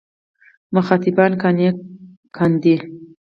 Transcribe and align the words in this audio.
مخاطبان 0.75 1.31
قانع 1.41 1.71
کاندي. 2.35 2.75